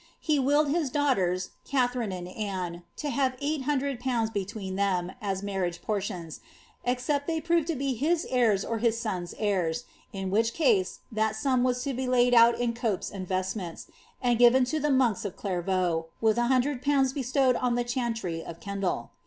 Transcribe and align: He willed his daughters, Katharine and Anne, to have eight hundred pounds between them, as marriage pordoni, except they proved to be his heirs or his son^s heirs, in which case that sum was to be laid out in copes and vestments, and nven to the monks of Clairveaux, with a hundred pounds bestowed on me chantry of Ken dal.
He 0.19 0.39
willed 0.39 0.69
his 0.71 0.89
daughters, 0.89 1.51
Katharine 1.63 2.11
and 2.11 2.27
Anne, 2.27 2.81
to 2.95 3.11
have 3.11 3.37
eight 3.39 3.65
hundred 3.65 3.99
pounds 3.99 4.31
between 4.31 4.75
them, 4.75 5.11
as 5.21 5.43
marriage 5.43 5.79
pordoni, 5.83 6.39
except 6.83 7.27
they 7.27 7.39
proved 7.39 7.67
to 7.67 7.75
be 7.75 7.93
his 7.93 8.25
heirs 8.31 8.65
or 8.65 8.79
his 8.79 8.95
son^s 8.95 9.35
heirs, 9.37 9.83
in 10.11 10.31
which 10.31 10.55
case 10.55 11.01
that 11.11 11.35
sum 11.35 11.63
was 11.63 11.83
to 11.83 11.93
be 11.93 12.07
laid 12.07 12.33
out 12.33 12.59
in 12.59 12.73
copes 12.73 13.11
and 13.11 13.27
vestments, 13.27 13.89
and 14.23 14.39
nven 14.39 14.67
to 14.69 14.79
the 14.79 14.89
monks 14.89 15.23
of 15.23 15.35
Clairveaux, 15.37 16.07
with 16.19 16.39
a 16.39 16.47
hundred 16.47 16.81
pounds 16.81 17.13
bestowed 17.13 17.55
on 17.57 17.75
me 17.75 17.83
chantry 17.83 18.43
of 18.43 18.59
Ken 18.59 18.79
dal. 18.79 19.11